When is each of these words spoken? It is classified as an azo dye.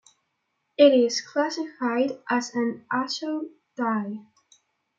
It 0.79 0.95
is 0.95 1.21
classified 1.21 2.17
as 2.27 2.55
an 2.55 2.85
azo 2.91 3.49
dye. 3.77 4.25